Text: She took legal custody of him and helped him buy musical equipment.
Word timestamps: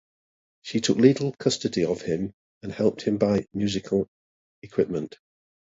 She 0.63 0.81
took 0.81 0.97
legal 0.97 1.31
custody 1.33 1.85
of 1.85 2.01
him 2.01 2.33
and 2.63 2.71
helped 2.71 3.03
him 3.03 3.19
buy 3.19 3.45
musical 3.53 4.07
equipment. 4.63 5.19